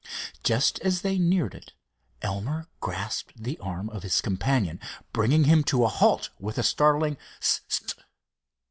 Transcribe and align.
Just 0.43 0.79
as 0.79 1.03
they 1.03 1.19
neared 1.19 1.53
it, 1.53 1.73
Elmer 2.23 2.67
grasped 2.79 3.33
the 3.43 3.59
arm 3.59 3.87
of 3.91 4.01
his 4.01 4.19
companion, 4.19 4.79
bringing 5.13 5.43
him 5.43 5.63
to 5.65 5.85
a 5.85 5.89
halt 5.89 6.31
with 6.39 6.57
a 6.57 6.63
startling: 6.63 7.19
"S—st!" 7.39 7.93